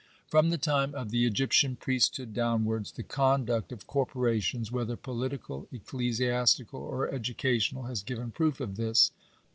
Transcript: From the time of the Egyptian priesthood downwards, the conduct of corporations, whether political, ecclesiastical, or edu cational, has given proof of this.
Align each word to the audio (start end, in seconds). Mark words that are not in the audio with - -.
From 0.27 0.49
the 0.49 0.57
time 0.57 0.95
of 0.95 1.11
the 1.11 1.27
Egyptian 1.27 1.75
priesthood 1.75 2.33
downwards, 2.33 2.91
the 2.93 3.03
conduct 3.03 3.71
of 3.71 3.85
corporations, 3.85 4.71
whether 4.71 4.97
political, 4.97 5.67
ecclesiastical, 5.71 6.79
or 6.79 7.07
edu 7.11 7.35
cational, 7.35 7.87
has 7.87 8.01
given 8.01 8.31
proof 8.31 8.59
of 8.59 8.77
this. 8.77 9.11